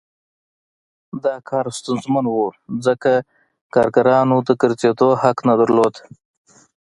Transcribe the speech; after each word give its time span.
دا 1.23 1.35
کار 1.49 1.65
ستونزمن 1.79 2.25
و 2.29 2.33
ځکه 2.85 3.11
کارګرانو 3.73 4.37
د 4.47 4.49
ګرځېدو 4.61 5.09
حق 5.21 5.37
نه 5.49 5.53
درلود 5.59 5.95